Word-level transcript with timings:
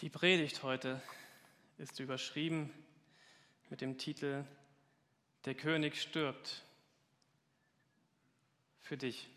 Die 0.00 0.08
Predigt 0.08 0.62
heute 0.62 1.02
ist 1.76 2.00
überschrieben 2.00 2.72
mit 3.68 3.82
dem 3.82 3.98
Titel 3.98 4.46
Der 5.44 5.54
König 5.54 6.00
stirbt 6.00 6.64
für 8.78 8.96
dich. 8.96 9.28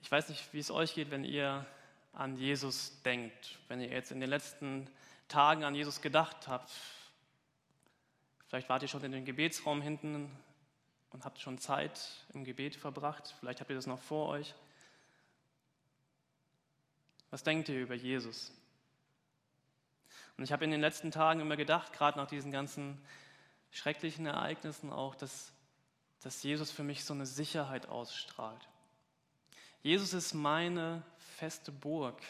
Ich 0.00 0.10
weiß 0.10 0.28
nicht, 0.30 0.52
wie 0.52 0.58
es 0.58 0.72
euch 0.72 0.94
geht, 0.94 1.12
wenn 1.12 1.22
ihr 1.22 1.64
an 2.12 2.36
Jesus 2.36 3.00
denkt, 3.02 3.60
wenn 3.68 3.80
ihr 3.80 3.90
jetzt 3.90 4.10
in 4.10 4.18
den 4.18 4.28
letzten 4.28 4.90
Tagen 5.28 5.62
an 5.62 5.76
Jesus 5.76 6.02
gedacht 6.02 6.48
habt. 6.48 6.72
Vielleicht 8.48 8.68
wart 8.68 8.82
ihr 8.82 8.88
schon 8.88 9.04
in 9.04 9.12
den 9.12 9.24
Gebetsraum 9.24 9.82
hinten 9.82 10.36
und 11.10 11.24
habt 11.24 11.38
schon 11.40 11.58
Zeit 11.58 12.00
im 12.34 12.44
Gebet 12.44 12.76
verbracht. 12.76 13.34
Vielleicht 13.40 13.60
habt 13.60 13.70
ihr 13.70 13.76
das 13.76 13.86
noch 13.86 14.00
vor 14.00 14.28
euch. 14.28 14.54
Was 17.30 17.42
denkt 17.42 17.68
ihr 17.68 17.80
über 17.80 17.94
Jesus? 17.94 18.52
Und 20.36 20.44
ich 20.44 20.52
habe 20.52 20.64
in 20.64 20.70
den 20.70 20.80
letzten 20.80 21.10
Tagen 21.10 21.40
immer 21.40 21.56
gedacht, 21.56 21.92
gerade 21.92 22.18
nach 22.18 22.28
diesen 22.28 22.52
ganzen 22.52 23.00
schrecklichen 23.70 24.26
Ereignissen 24.26 24.92
auch, 24.92 25.14
dass, 25.14 25.52
dass 26.20 26.42
Jesus 26.42 26.70
für 26.70 26.84
mich 26.84 27.04
so 27.04 27.12
eine 27.12 27.26
Sicherheit 27.26 27.88
ausstrahlt. 27.88 28.68
Jesus 29.82 30.12
ist 30.12 30.34
meine 30.34 31.02
feste 31.36 31.72
Burg. 31.72 32.20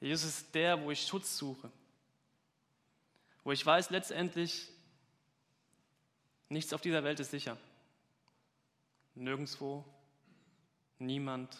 Jesus 0.00 0.24
ist 0.24 0.54
der, 0.54 0.82
wo 0.82 0.90
ich 0.90 1.06
Schutz 1.06 1.36
suche. 1.36 1.70
Wo 3.44 3.52
ich 3.52 3.64
weiß, 3.64 3.90
letztendlich, 3.90 4.68
Nichts 6.52 6.74
auf 6.74 6.82
dieser 6.82 7.02
Welt 7.02 7.18
ist 7.18 7.30
sicher. 7.30 7.56
Nirgendwo, 9.14 9.86
niemand 10.98 11.56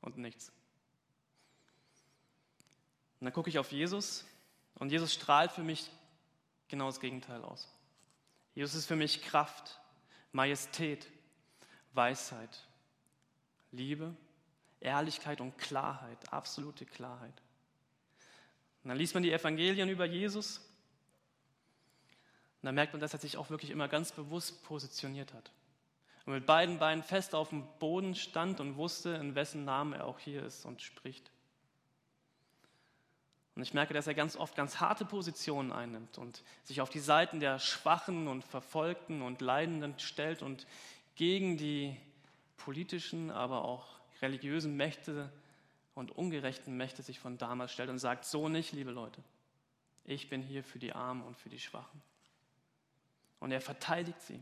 und 0.00 0.16
nichts. 0.16 0.50
Und 3.20 3.26
dann 3.26 3.34
gucke 3.34 3.50
ich 3.50 3.58
auf 3.58 3.72
Jesus 3.72 4.24
und 4.76 4.90
Jesus 4.90 5.12
strahlt 5.12 5.52
für 5.52 5.62
mich 5.62 5.90
genau 6.68 6.86
das 6.86 6.98
Gegenteil 6.98 7.42
aus. 7.44 7.68
Jesus 8.54 8.74
ist 8.74 8.86
für 8.86 8.96
mich 8.96 9.20
Kraft, 9.20 9.78
Majestät, 10.32 11.06
Weisheit, 11.92 12.66
Liebe, 13.70 14.16
Ehrlichkeit 14.80 15.42
und 15.42 15.58
Klarheit, 15.58 16.32
absolute 16.32 16.86
Klarheit. 16.86 17.42
Und 18.82 18.88
dann 18.88 18.96
liest 18.96 19.12
man 19.12 19.22
die 19.22 19.32
Evangelien 19.32 19.90
über 19.90 20.06
Jesus 20.06 20.71
und 22.62 22.66
dann 22.66 22.76
merkt 22.76 22.92
man, 22.92 23.00
dass 23.00 23.12
er 23.12 23.18
sich 23.18 23.36
auch 23.36 23.50
wirklich 23.50 23.72
immer 23.72 23.88
ganz 23.88 24.12
bewusst 24.12 24.62
positioniert 24.62 25.34
hat. 25.34 25.50
Und 26.24 26.34
mit 26.34 26.46
beiden 26.46 26.78
Beinen 26.78 27.02
fest 27.02 27.34
auf 27.34 27.48
dem 27.48 27.66
Boden 27.80 28.14
stand 28.14 28.60
und 28.60 28.76
wusste, 28.76 29.10
in 29.10 29.34
wessen 29.34 29.64
Namen 29.64 29.94
er 29.94 30.06
auch 30.06 30.20
hier 30.20 30.44
ist 30.44 30.64
und 30.64 30.80
spricht. 30.80 31.32
Und 33.56 33.62
ich 33.62 33.74
merke, 33.74 33.92
dass 33.94 34.06
er 34.06 34.14
ganz 34.14 34.36
oft 34.36 34.54
ganz 34.54 34.78
harte 34.78 35.04
Positionen 35.04 35.72
einnimmt 35.72 36.18
und 36.18 36.44
sich 36.62 36.80
auf 36.80 36.88
die 36.88 37.00
Seiten 37.00 37.40
der 37.40 37.58
Schwachen 37.58 38.28
und 38.28 38.44
Verfolgten 38.44 39.22
und 39.22 39.40
Leidenden 39.40 39.98
stellt 39.98 40.42
und 40.42 40.66
gegen 41.16 41.56
die 41.58 41.96
politischen, 42.56 43.32
aber 43.32 43.64
auch 43.64 43.88
religiösen 44.22 44.76
Mächte 44.76 45.32
und 45.94 46.12
ungerechten 46.12 46.76
Mächte 46.76 47.02
sich 47.02 47.18
von 47.18 47.38
damals 47.38 47.72
stellt 47.72 47.90
und 47.90 47.98
sagt, 47.98 48.24
so 48.24 48.48
nicht, 48.48 48.72
liebe 48.72 48.92
Leute. 48.92 49.20
Ich 50.04 50.30
bin 50.30 50.42
hier 50.42 50.62
für 50.62 50.78
die 50.78 50.92
Armen 50.92 51.22
und 51.22 51.36
für 51.36 51.48
die 51.48 51.58
Schwachen. 51.58 52.00
Und 53.42 53.50
er 53.50 53.60
verteidigt 53.60 54.22
sie 54.22 54.40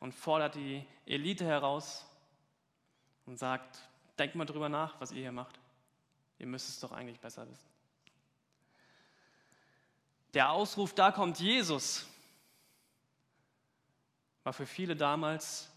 und 0.00 0.14
fordert 0.14 0.54
die 0.54 0.86
Elite 1.06 1.46
heraus 1.46 2.04
und 3.24 3.38
sagt, 3.38 3.78
denkt 4.18 4.34
mal 4.34 4.44
drüber 4.44 4.68
nach, 4.68 5.00
was 5.00 5.12
ihr 5.12 5.22
hier 5.22 5.32
macht. 5.32 5.58
Ihr 6.38 6.46
müsst 6.46 6.68
es 6.68 6.80
doch 6.80 6.92
eigentlich 6.92 7.18
besser 7.20 7.48
wissen. 7.48 7.66
Der 10.34 10.50
Ausruf, 10.50 10.94
da 10.94 11.10
kommt 11.10 11.40
Jesus, 11.40 12.06
war 14.42 14.52
für 14.52 14.66
viele 14.66 14.94
damals 14.94 15.70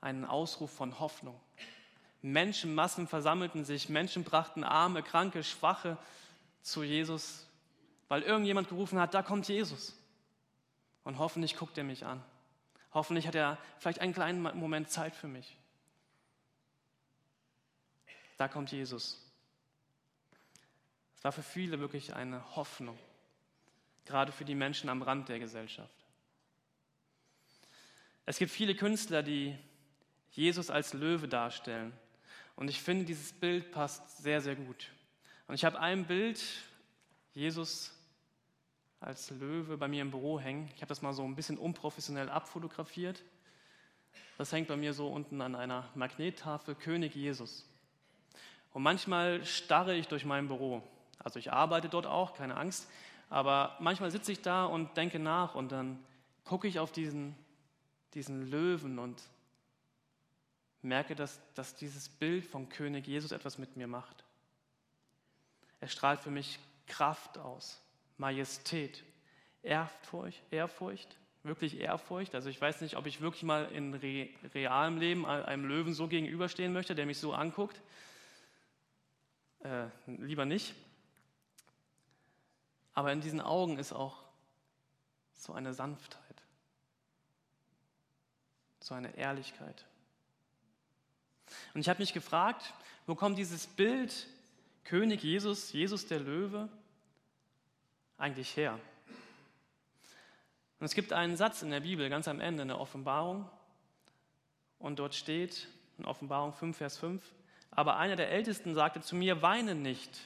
ein 0.00 0.24
Ausruf 0.24 0.72
von 0.72 0.98
Hoffnung. 1.00 1.38
Menschenmassen 2.22 3.06
versammelten 3.08 3.66
sich, 3.66 3.90
Menschen 3.90 4.24
brachten 4.24 4.64
Arme, 4.64 5.02
Kranke, 5.02 5.44
Schwache 5.44 5.98
zu 6.62 6.82
Jesus, 6.82 7.46
weil 8.08 8.22
irgendjemand 8.22 8.70
gerufen 8.70 8.98
hat, 8.98 9.12
da 9.12 9.22
kommt 9.22 9.46
Jesus. 9.46 10.00
Und 11.10 11.18
hoffentlich 11.18 11.56
guckt 11.56 11.76
er 11.76 11.82
mich 11.82 12.06
an. 12.06 12.22
Hoffentlich 12.94 13.26
hat 13.26 13.34
er 13.34 13.58
vielleicht 13.80 13.98
einen 13.98 14.14
kleinen 14.14 14.42
Moment 14.42 14.90
Zeit 14.90 15.16
für 15.16 15.26
mich. 15.26 15.56
Da 18.36 18.46
kommt 18.46 18.70
Jesus. 18.70 19.20
Es 21.16 21.24
war 21.24 21.32
für 21.32 21.42
viele 21.42 21.80
wirklich 21.80 22.14
eine 22.14 22.54
Hoffnung, 22.54 22.96
gerade 24.04 24.30
für 24.30 24.44
die 24.44 24.54
Menschen 24.54 24.88
am 24.88 25.02
Rand 25.02 25.28
der 25.28 25.40
Gesellschaft. 25.40 26.06
Es 28.24 28.38
gibt 28.38 28.52
viele 28.52 28.76
Künstler, 28.76 29.24
die 29.24 29.58
Jesus 30.30 30.70
als 30.70 30.92
Löwe 30.92 31.26
darstellen. 31.26 31.92
Und 32.54 32.68
ich 32.70 32.80
finde, 32.80 33.04
dieses 33.04 33.32
Bild 33.32 33.72
passt 33.72 34.18
sehr, 34.18 34.40
sehr 34.40 34.54
gut. 34.54 34.92
Und 35.48 35.56
ich 35.56 35.64
habe 35.64 35.80
ein 35.80 36.06
Bild, 36.06 36.40
Jesus 37.32 37.99
als 39.00 39.30
Löwe 39.30 39.76
bei 39.78 39.88
mir 39.88 40.02
im 40.02 40.10
Büro 40.10 40.38
hängen. 40.38 40.70
Ich 40.76 40.82
habe 40.82 40.88
das 40.88 41.02
mal 41.02 41.12
so 41.12 41.24
ein 41.24 41.34
bisschen 41.34 41.58
unprofessionell 41.58 42.28
abfotografiert. 42.28 43.22
Das 44.36 44.52
hängt 44.52 44.68
bei 44.68 44.76
mir 44.76 44.92
so 44.92 45.08
unten 45.08 45.40
an 45.40 45.54
einer 45.54 45.88
Magnettafel 45.94 46.74
König 46.74 47.14
Jesus. 47.14 47.66
Und 48.72 48.82
manchmal 48.82 49.44
starre 49.44 49.94
ich 49.94 50.08
durch 50.08 50.24
mein 50.24 50.48
Büro. 50.48 50.82
Also 51.18 51.38
ich 51.38 51.52
arbeite 51.52 51.88
dort 51.88 52.06
auch, 52.06 52.34
keine 52.34 52.56
Angst. 52.56 52.88
Aber 53.28 53.76
manchmal 53.80 54.10
sitze 54.10 54.32
ich 54.32 54.42
da 54.42 54.64
und 54.64 54.96
denke 54.96 55.18
nach 55.18 55.54
und 55.54 55.72
dann 55.72 56.02
gucke 56.44 56.68
ich 56.68 56.78
auf 56.78 56.92
diesen, 56.92 57.34
diesen 58.14 58.50
Löwen 58.50 58.98
und 58.98 59.22
merke, 60.82 61.14
dass, 61.14 61.40
dass 61.54 61.74
dieses 61.74 62.08
Bild 62.08 62.44
von 62.44 62.68
König 62.68 63.06
Jesus 63.06 63.32
etwas 63.32 63.58
mit 63.58 63.76
mir 63.76 63.86
macht. 63.86 64.24
Er 65.80 65.88
strahlt 65.88 66.20
für 66.20 66.30
mich 66.30 66.58
Kraft 66.86 67.38
aus. 67.38 67.80
Majestät, 68.20 69.02
Ehrfurcht, 69.62 70.42
Ehrfurcht, 70.50 71.16
wirklich 71.42 71.80
Ehrfurcht. 71.80 72.34
Also 72.34 72.50
ich 72.50 72.60
weiß 72.60 72.82
nicht, 72.82 72.96
ob 72.96 73.06
ich 73.06 73.22
wirklich 73.22 73.42
mal 73.42 73.64
in 73.72 73.94
re 73.94 74.28
realem 74.54 74.98
Leben 74.98 75.24
einem 75.24 75.64
Löwen 75.64 75.94
so 75.94 76.06
gegenüberstehen 76.06 76.72
möchte, 76.74 76.94
der 76.94 77.06
mich 77.06 77.18
so 77.18 77.32
anguckt. 77.32 77.80
Äh, 79.60 79.86
lieber 80.06 80.44
nicht. 80.44 80.74
Aber 82.92 83.10
in 83.10 83.22
diesen 83.22 83.40
Augen 83.40 83.78
ist 83.78 83.94
auch 83.94 84.22
so 85.32 85.54
eine 85.54 85.72
Sanftheit, 85.72 86.42
so 88.80 88.92
eine 88.92 89.16
Ehrlichkeit. 89.16 89.86
Und 91.72 91.80
ich 91.80 91.88
habe 91.88 92.02
mich 92.02 92.12
gefragt, 92.12 92.74
wo 93.06 93.14
kommt 93.14 93.38
dieses 93.38 93.66
Bild 93.66 94.26
König 94.84 95.22
Jesus, 95.22 95.72
Jesus 95.72 96.06
der 96.06 96.20
Löwe, 96.20 96.68
eigentlich 98.20 98.56
her? 98.56 98.78
Und 100.78 100.86
es 100.86 100.94
gibt 100.94 101.12
einen 101.12 101.36
Satz 101.36 101.62
in 101.62 101.70
der 101.70 101.80
Bibel, 101.80 102.08
ganz 102.08 102.28
am 102.28 102.40
Ende, 102.40 102.62
in 102.62 102.68
der 102.68 102.80
Offenbarung. 102.80 103.48
Und 104.78 104.98
dort 104.98 105.14
steht, 105.14 105.68
in 105.98 106.04
Offenbarung 106.04 106.52
5, 106.52 106.76
Vers 106.76 106.96
5, 106.98 107.22
aber 107.70 107.96
einer 107.96 108.16
der 108.16 108.30
Ältesten 108.30 108.74
sagte 108.74 109.00
zu 109.00 109.14
mir, 109.14 109.42
weine 109.42 109.74
nicht. 109.74 110.20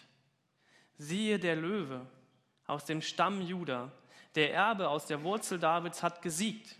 Siehe, 0.97 1.38
der 1.38 1.56
Löwe 1.56 2.06
aus 2.66 2.84
dem 2.84 3.03
Stamm 3.03 3.41
Juda, 3.41 3.91
der 4.34 4.55
Erbe 4.55 4.88
aus 4.88 5.06
der 5.06 5.22
Wurzel 5.22 5.59
Davids 5.59 6.03
hat 6.03 6.22
gesiegt. 6.22 6.76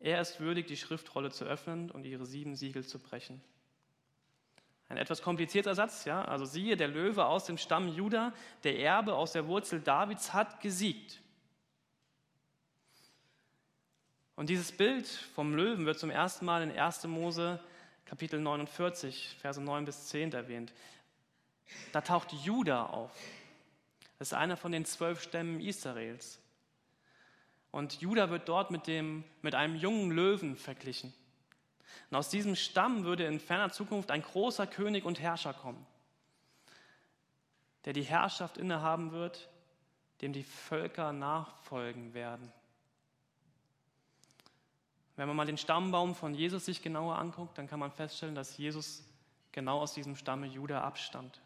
Er 0.00 0.20
ist 0.20 0.40
würdig, 0.40 0.66
die 0.66 0.76
Schriftrolle 0.76 1.30
zu 1.30 1.44
öffnen 1.44 1.90
und 1.90 2.04
ihre 2.04 2.26
sieben 2.26 2.56
Siegel 2.56 2.86
zu 2.86 2.98
brechen. 2.98 3.42
Ein 4.88 4.96
etwas 4.96 5.20
komplizierter 5.20 5.74
Satz, 5.74 6.04
ja. 6.04 6.24
Also 6.24 6.44
siehe, 6.44 6.76
der 6.76 6.88
Löwe 6.88 7.26
aus 7.26 7.44
dem 7.44 7.58
Stamm 7.58 7.88
Juda, 7.88 8.32
der 8.64 8.78
Erbe 8.78 9.14
aus 9.14 9.32
der 9.32 9.46
Wurzel 9.46 9.80
Davids 9.80 10.32
hat 10.32 10.60
gesiegt. 10.60 11.20
Und 14.34 14.48
dieses 14.48 14.72
Bild 14.72 15.06
vom 15.06 15.54
Löwen 15.54 15.84
wird 15.84 15.98
zum 15.98 16.10
ersten 16.10 16.44
Mal 16.46 16.62
in 16.62 16.70
1. 16.70 17.04
Mose 17.04 17.60
Kapitel 18.06 18.40
49, 18.40 19.36
Verse 19.40 19.60
9 19.60 19.84
bis 19.84 20.06
10 20.06 20.32
erwähnt. 20.32 20.72
Da 21.92 22.00
taucht 22.00 22.32
Juda 22.32 22.86
auf. 22.86 23.12
Das 24.18 24.28
ist 24.28 24.34
einer 24.34 24.56
von 24.56 24.72
den 24.72 24.86
zwölf 24.86 25.22
Stämmen 25.22 25.60
Israels. 25.60 26.40
Und 27.70 28.00
Juda 28.00 28.30
wird 28.30 28.48
dort 28.48 28.70
mit, 28.70 28.86
dem, 28.86 29.24
mit 29.42 29.54
einem 29.54 29.76
jungen 29.76 30.10
Löwen 30.10 30.56
verglichen. 30.56 31.12
Und 32.10 32.16
aus 32.16 32.28
diesem 32.28 32.56
Stamm 32.56 33.04
würde 33.04 33.24
in 33.24 33.40
ferner 33.40 33.70
Zukunft 33.70 34.10
ein 34.10 34.22
großer 34.22 34.66
König 34.66 35.04
und 35.04 35.20
Herrscher 35.20 35.54
kommen, 35.54 35.86
der 37.84 37.92
die 37.92 38.02
Herrschaft 38.02 38.56
innehaben 38.56 39.12
wird, 39.12 39.48
dem 40.20 40.32
die 40.32 40.42
Völker 40.42 41.12
nachfolgen 41.12 42.14
werden. 42.14 42.52
Wenn 45.16 45.26
man 45.26 45.36
mal 45.36 45.46
den 45.46 45.58
Stammbaum 45.58 46.14
von 46.14 46.34
Jesus 46.34 46.64
sich 46.64 46.80
genauer 46.80 47.18
anguckt, 47.18 47.58
dann 47.58 47.66
kann 47.66 47.80
man 47.80 47.90
feststellen, 47.90 48.34
dass 48.34 48.56
Jesus 48.56 49.04
genau 49.50 49.80
aus 49.80 49.92
diesem 49.94 50.14
Stamme 50.14 50.46
Juda 50.46 50.82
abstammt. 50.82 51.40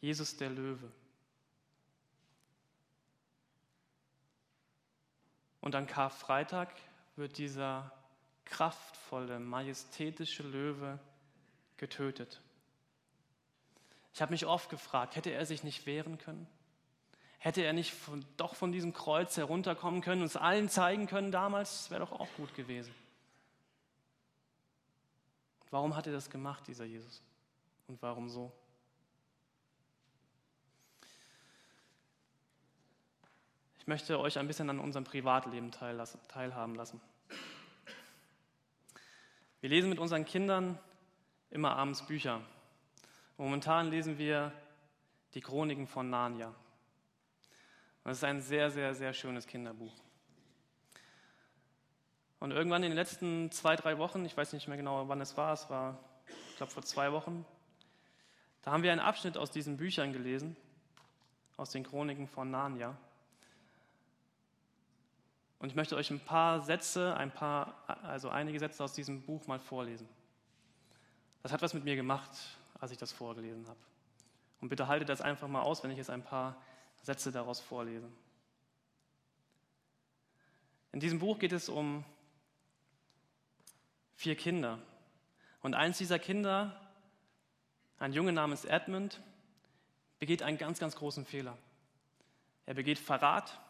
Jesus 0.00 0.36
der 0.36 0.50
Löwe. 0.50 0.92
Und 5.64 5.74
an 5.74 5.86
Karfreitag 5.86 6.68
wird 7.16 7.38
dieser 7.38 7.90
kraftvolle, 8.44 9.38
majestätische 9.38 10.42
Löwe 10.42 10.98
getötet. 11.78 12.42
Ich 14.12 14.20
habe 14.20 14.32
mich 14.32 14.44
oft 14.44 14.68
gefragt, 14.68 15.16
hätte 15.16 15.30
er 15.30 15.46
sich 15.46 15.64
nicht 15.64 15.86
wehren 15.86 16.18
können? 16.18 16.46
Hätte 17.38 17.62
er 17.62 17.72
nicht 17.72 17.94
von, 17.94 18.26
doch 18.36 18.54
von 18.54 18.72
diesem 18.72 18.92
Kreuz 18.92 19.38
herunterkommen 19.38 20.02
können 20.02 20.20
und 20.20 20.26
es 20.26 20.36
allen 20.36 20.68
zeigen 20.68 21.06
können 21.06 21.32
damals? 21.32 21.70
Das 21.70 21.90
wäre 21.90 22.00
doch 22.00 22.12
auch 22.12 22.28
gut 22.36 22.54
gewesen. 22.54 22.94
Warum 25.70 25.96
hat 25.96 26.06
er 26.06 26.12
das 26.12 26.28
gemacht, 26.28 26.66
dieser 26.66 26.84
Jesus? 26.84 27.22
Und 27.88 28.02
warum 28.02 28.28
so? 28.28 28.52
Ich 33.84 33.88
möchte 33.88 34.18
euch 34.18 34.38
ein 34.38 34.46
bisschen 34.46 34.70
an 34.70 34.80
unserem 34.80 35.04
Privatleben 35.04 35.70
teilhaben 35.70 36.74
lassen. 36.74 37.02
Wir 39.60 39.68
lesen 39.68 39.90
mit 39.90 39.98
unseren 39.98 40.24
Kindern 40.24 40.78
immer 41.50 41.76
abends 41.76 42.00
Bücher. 42.06 42.40
Momentan 43.36 43.90
lesen 43.90 44.16
wir 44.16 44.52
die 45.34 45.42
Chroniken 45.42 45.86
von 45.86 46.08
Narnia. 46.08 46.54
Es 48.04 48.16
ist 48.16 48.24
ein 48.24 48.40
sehr, 48.40 48.70
sehr, 48.70 48.94
sehr 48.94 49.12
schönes 49.12 49.46
Kinderbuch. 49.46 49.92
Und 52.40 52.52
irgendwann 52.52 52.84
in 52.84 52.90
den 52.92 52.96
letzten 52.96 53.50
zwei, 53.50 53.76
drei 53.76 53.98
Wochen, 53.98 54.24
ich 54.24 54.34
weiß 54.34 54.54
nicht 54.54 54.66
mehr 54.66 54.78
genau, 54.78 55.10
wann 55.10 55.20
es 55.20 55.36
war, 55.36 55.52
es 55.52 55.68
war, 55.68 55.98
ich 56.48 56.56
glaube, 56.56 56.72
vor 56.72 56.84
zwei 56.84 57.12
Wochen, 57.12 57.44
da 58.62 58.72
haben 58.72 58.82
wir 58.82 58.92
einen 58.92 59.02
Abschnitt 59.02 59.36
aus 59.36 59.50
diesen 59.50 59.76
Büchern 59.76 60.14
gelesen, 60.14 60.56
aus 61.58 61.68
den 61.68 61.84
Chroniken 61.84 62.26
von 62.26 62.50
Narnia. 62.50 62.96
Und 65.58 65.68
ich 65.68 65.74
möchte 65.74 65.96
euch 65.96 66.10
ein 66.10 66.20
paar 66.20 66.60
Sätze, 66.60 67.16
ein 67.16 67.30
paar, 67.30 67.74
also 68.02 68.28
einige 68.28 68.58
Sätze 68.58 68.84
aus 68.84 68.92
diesem 68.92 69.22
Buch 69.22 69.46
mal 69.46 69.58
vorlesen. 69.58 70.08
Das 71.42 71.52
hat 71.52 71.62
was 71.62 71.74
mit 71.74 71.84
mir 71.84 71.96
gemacht, 71.96 72.30
als 72.80 72.90
ich 72.90 72.98
das 72.98 73.12
vorgelesen 73.12 73.66
habe. 73.66 73.78
Und 74.60 74.68
bitte 74.68 74.88
haltet 74.88 75.08
das 75.08 75.20
einfach 75.20 75.48
mal 75.48 75.62
aus, 75.62 75.82
wenn 75.82 75.90
ich 75.90 75.98
jetzt 75.98 76.10
ein 76.10 76.24
paar 76.24 76.56
Sätze 77.02 77.30
daraus 77.32 77.60
vorlese. 77.60 78.10
In 80.92 81.00
diesem 81.00 81.18
Buch 81.18 81.38
geht 81.38 81.52
es 81.52 81.68
um 81.68 82.04
vier 84.14 84.36
Kinder. 84.36 84.78
Und 85.60 85.74
eins 85.74 85.98
dieser 85.98 86.18
Kinder, 86.18 86.80
ein 87.98 88.12
Junge 88.12 88.32
namens 88.32 88.64
Edmund, 88.64 89.20
begeht 90.18 90.42
einen 90.42 90.56
ganz, 90.56 90.78
ganz 90.78 90.96
großen 90.96 91.26
Fehler. 91.26 91.58
Er 92.64 92.74
begeht 92.74 92.98
Verrat 92.98 93.60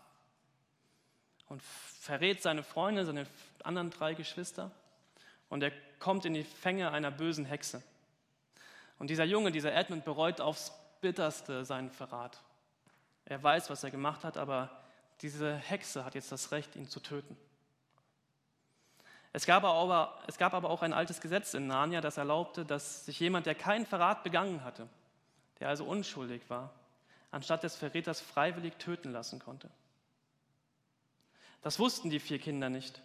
und 1.48 1.62
verrät 1.62 2.42
seine 2.42 2.62
Freunde, 2.62 3.04
seine 3.04 3.26
anderen 3.62 3.90
drei 3.90 4.14
Geschwister. 4.14 4.70
Und 5.48 5.62
er 5.62 5.72
kommt 5.98 6.24
in 6.24 6.34
die 6.34 6.44
Fänge 6.44 6.90
einer 6.90 7.10
bösen 7.10 7.44
Hexe. 7.44 7.82
Und 8.98 9.08
dieser 9.08 9.24
Junge, 9.24 9.52
dieser 9.52 9.74
Edmund, 9.74 10.04
bereut 10.04 10.40
aufs 10.40 10.72
bitterste 11.00 11.64
seinen 11.64 11.90
Verrat. 11.90 12.40
Er 13.26 13.42
weiß, 13.42 13.70
was 13.70 13.84
er 13.84 13.90
gemacht 13.90 14.24
hat, 14.24 14.36
aber 14.36 14.70
diese 15.20 15.54
Hexe 15.54 16.04
hat 16.04 16.14
jetzt 16.14 16.32
das 16.32 16.52
Recht, 16.52 16.76
ihn 16.76 16.88
zu 16.88 17.00
töten. 17.00 17.36
Es 19.32 19.46
gab, 19.46 19.64
aber, 19.64 20.18
es 20.26 20.38
gab 20.38 20.54
aber 20.54 20.70
auch 20.70 20.82
ein 20.82 20.92
altes 20.92 21.20
Gesetz 21.20 21.54
in 21.54 21.66
Narnia, 21.66 22.00
das 22.00 22.18
erlaubte, 22.18 22.64
dass 22.64 23.04
sich 23.04 23.18
jemand, 23.18 23.46
der 23.46 23.54
keinen 23.54 23.84
Verrat 23.84 24.22
begangen 24.22 24.62
hatte, 24.62 24.88
der 25.58 25.68
also 25.68 25.84
unschuldig 25.84 26.42
war, 26.48 26.70
anstatt 27.30 27.64
des 27.64 27.74
Verräters 27.74 28.20
freiwillig 28.20 28.76
töten 28.76 29.10
lassen 29.10 29.40
konnte. 29.40 29.68
Das 31.64 31.78
wussten 31.78 32.10
die 32.10 32.20
vier 32.20 32.38
Kinder 32.38 32.68
nicht. 32.68 33.00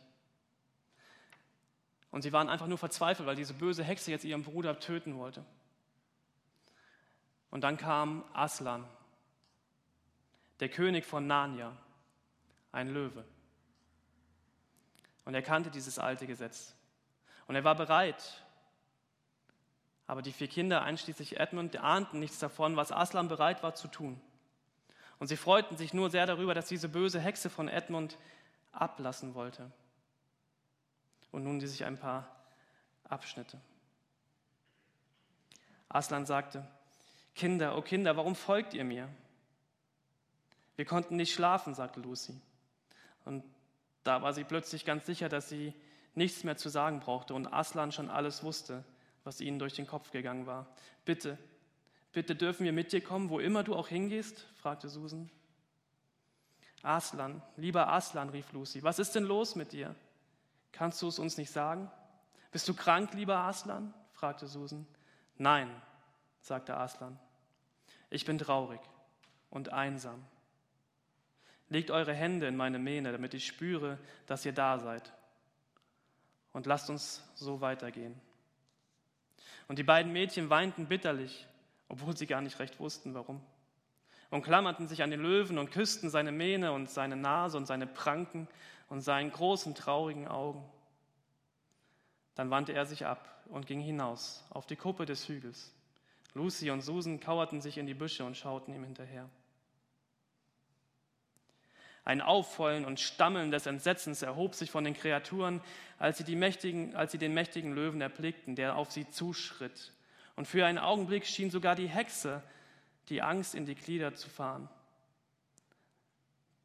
Und 2.11 2.23
sie 2.23 2.33
waren 2.33 2.49
einfach 2.49 2.67
nur 2.67 2.77
verzweifelt, 2.77 3.25
weil 3.25 3.37
diese 3.37 3.53
böse 3.53 3.85
Hexe 3.85 4.11
jetzt 4.11 4.25
ihren 4.25 4.43
Bruder 4.43 4.81
töten 4.81 5.17
wollte. 5.17 5.45
Und 7.51 7.61
dann 7.61 7.77
kam 7.77 8.25
Aslan, 8.33 8.83
der 10.59 10.67
König 10.67 11.05
von 11.05 11.25
Narnia, 11.25 11.73
ein 12.73 12.89
Löwe. 12.89 13.23
Und 15.23 15.35
er 15.35 15.41
kannte 15.41 15.71
dieses 15.71 15.97
alte 15.97 16.27
Gesetz. 16.27 16.75
Und 17.47 17.55
er 17.55 17.63
war 17.63 17.75
bereit. 17.75 18.43
Aber 20.05 20.21
die 20.21 20.33
vier 20.33 20.49
Kinder, 20.49 20.81
einschließlich 20.81 21.39
Edmund, 21.39 21.77
ahnten 21.77 22.19
nichts 22.19 22.39
davon, 22.39 22.75
was 22.75 22.91
Aslan 22.91 23.29
bereit 23.29 23.63
war 23.63 23.73
zu 23.73 23.87
tun. 23.87 24.19
Und 25.17 25.27
sie 25.27 25.37
freuten 25.37 25.77
sich 25.77 25.93
nur 25.93 26.09
sehr 26.09 26.25
darüber, 26.25 26.53
dass 26.53 26.67
diese 26.67 26.89
böse 26.89 27.21
Hexe 27.21 27.49
von 27.49 27.69
Edmund 27.69 28.17
ablassen 28.71 29.35
wollte. 29.35 29.71
Und 31.31 31.43
nun 31.43 31.59
die 31.59 31.67
sich 31.67 31.85
ein 31.85 31.97
paar 31.97 32.27
Abschnitte. 33.03 33.59
Aslan 35.89 36.25
sagte, 36.25 36.67
Kinder, 37.35 37.77
oh 37.77 37.81
Kinder, 37.81 38.15
warum 38.17 38.35
folgt 38.35 38.73
ihr 38.73 38.83
mir? 38.83 39.09
Wir 40.75 40.85
konnten 40.85 41.15
nicht 41.15 41.33
schlafen, 41.33 41.73
sagte 41.73 41.99
Lucy. 41.99 42.39
Und 43.25 43.43
da 44.03 44.21
war 44.21 44.33
sie 44.33 44.43
plötzlich 44.43 44.85
ganz 44.85 45.05
sicher, 45.05 45.29
dass 45.29 45.49
sie 45.49 45.73
nichts 46.15 46.43
mehr 46.43 46.57
zu 46.57 46.69
sagen 46.69 46.99
brauchte 46.99 47.33
und 47.33 47.47
Aslan 47.47 47.91
schon 47.91 48.09
alles 48.09 48.43
wusste, 48.43 48.83
was 49.23 49.41
ihnen 49.41 49.59
durch 49.59 49.73
den 49.73 49.87
Kopf 49.87 50.11
gegangen 50.11 50.45
war. 50.45 50.67
Bitte, 51.05 51.37
bitte 52.11 52.35
dürfen 52.35 52.63
wir 52.65 52.73
mit 52.73 52.91
dir 52.91 53.01
kommen, 53.01 53.29
wo 53.29 53.39
immer 53.39 53.63
du 53.63 53.75
auch 53.75 53.87
hingehst? 53.87 54.47
fragte 54.61 54.89
Susan. 54.89 55.29
Aslan, 56.83 57.41
lieber 57.57 57.89
Aslan, 57.89 58.29
rief 58.29 58.51
Lucy, 58.51 58.83
was 58.83 58.99
ist 58.99 59.15
denn 59.15 59.23
los 59.23 59.55
mit 59.55 59.71
dir? 59.71 59.95
Kannst 60.71 61.01
du 61.01 61.07
es 61.07 61.19
uns 61.19 61.37
nicht 61.37 61.51
sagen? 61.51 61.91
Bist 62.51 62.67
du 62.67 62.73
krank, 62.73 63.13
lieber 63.13 63.37
Aslan? 63.37 63.93
fragte 64.13 64.47
Susan. 64.47 64.85
Nein, 65.37 65.69
sagte 66.41 66.75
Aslan. 66.77 67.19
Ich 68.09 68.25
bin 68.25 68.37
traurig 68.37 68.81
und 69.49 69.69
einsam. 69.69 70.23
Legt 71.69 71.91
eure 71.91 72.13
Hände 72.13 72.47
in 72.47 72.57
meine 72.57 72.79
Mähne, 72.79 73.11
damit 73.11 73.33
ich 73.33 73.45
spüre, 73.45 73.99
dass 74.25 74.45
ihr 74.45 74.53
da 74.53 74.79
seid. 74.79 75.13
Und 76.51 76.65
lasst 76.65 76.89
uns 76.89 77.23
so 77.35 77.61
weitergehen. 77.61 78.19
Und 79.67 79.77
die 79.77 79.83
beiden 79.83 80.11
Mädchen 80.11 80.49
weinten 80.49 80.87
bitterlich, 80.87 81.47
obwohl 81.87 82.17
sie 82.17 82.25
gar 82.25 82.41
nicht 82.41 82.57
recht 82.57 82.79
wussten, 82.79 83.13
warum. 83.13 83.39
Und 84.29 84.43
klammerten 84.43 84.87
sich 84.87 85.01
an 85.01 85.09
den 85.09 85.21
Löwen 85.21 85.57
und 85.57 85.71
küssten 85.71 86.09
seine 86.09 86.31
Mähne 86.31 86.71
und 86.71 86.89
seine 86.89 87.15
Nase 87.15 87.57
und 87.57 87.65
seine 87.65 87.87
Pranken 87.87 88.47
und 88.87 89.01
seinen 89.01 89.31
großen, 89.31 89.73
traurigen 89.73 90.27
Augen. 90.27 90.63
Dann 92.35 92.51
wandte 92.51 92.73
er 92.73 92.85
sich 92.85 93.05
ab 93.05 93.43
und 93.47 93.65
ging 93.67 93.79
hinaus 93.79 94.45
auf 94.51 94.65
die 94.65 94.75
Kuppe 94.75 95.05
des 95.05 95.27
Hügels. 95.27 95.73
Lucy 96.33 96.69
und 96.69 96.81
Susan 96.81 97.19
kauerten 97.19 97.61
sich 97.61 97.77
in 97.77 97.87
die 97.87 97.93
Büsche 97.93 98.23
und 98.23 98.37
schauten 98.37 98.73
ihm 98.73 98.83
hinterher. 98.83 99.29
Ein 102.05 102.21
Aufheulen 102.21 102.85
und 102.85 102.99
Stammeln 102.99 103.51
des 103.51 103.65
Entsetzens 103.65 104.21
erhob 104.21 104.55
sich 104.55 104.71
von 104.71 104.83
den 104.83 104.93
Kreaturen, 104.93 105.61
als 105.97 106.17
sie, 106.17 106.93
als 106.95 107.11
sie 107.11 107.17
den 107.17 107.33
mächtigen 107.33 107.73
Löwen 107.73 108.01
erblickten, 108.01 108.55
der 108.55 108.77
auf 108.77 108.91
sie 108.91 109.09
zuschritt. 109.09 109.91
Und 110.35 110.47
für 110.47 110.65
einen 110.65 110.77
Augenblick 110.77 111.25
schien 111.25 111.51
sogar 111.51 111.75
die 111.75 111.89
Hexe 111.89 112.41
die 113.09 113.21
Angst 113.21 113.55
in 113.55 113.65
die 113.65 113.75
Glieder 113.75 114.15
zu 114.15 114.29
fahren. 114.29 114.69